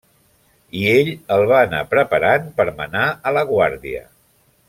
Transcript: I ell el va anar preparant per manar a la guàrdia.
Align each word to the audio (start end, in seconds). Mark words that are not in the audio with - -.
I 0.79 0.87
ell 0.93 1.11
el 1.35 1.43
va 1.51 1.59
anar 1.65 1.83
preparant 1.91 2.49
per 2.61 2.67
manar 2.81 3.05
a 3.33 3.37
la 3.39 3.47
guàrdia. 3.53 4.03